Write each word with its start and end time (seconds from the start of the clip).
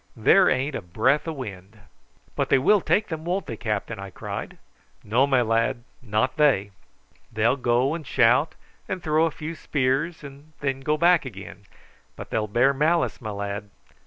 There 0.15 0.49
ain't 0.49 0.73
a 0.73 0.81
breath 0.81 1.27
o' 1.27 1.31
wind." 1.31 1.79
"But 2.35 2.49
they 2.49 2.57
will 2.57 2.81
take 2.81 3.09
them, 3.09 3.23
won't 3.23 3.45
they, 3.45 3.55
captain?" 3.55 3.99
I 3.99 4.09
cried. 4.09 4.57
"No, 5.03 5.27
my 5.27 5.43
lad, 5.43 5.83
not 6.01 6.37
they. 6.37 6.71
They'll 7.31 7.55
go 7.55 7.93
and 7.93 8.07
shout 8.07 8.55
and 8.89 9.03
throw 9.03 9.25
a 9.27 9.29
few 9.29 9.53
spears, 9.53 10.23
and 10.23 10.53
then 10.59 10.79
go 10.79 10.97
back 10.97 11.23
again; 11.23 11.65
but 12.15 12.31
they'll 12.31 12.47
bear 12.47 12.73
malice, 12.73 13.21
my 13.21 13.29
lad. 13.29 13.69